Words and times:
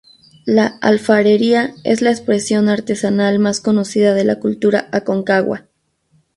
La 0.47 0.65
alfarería 0.65 1.75
es 1.83 2.01
la 2.01 2.09
expresión 2.09 2.69
artesanal 2.69 3.37
más 3.37 3.61
conocida 3.61 4.15
de 4.15 4.23
la 4.23 4.39
cultura 4.39 4.89
Aconcagua. 4.91 5.67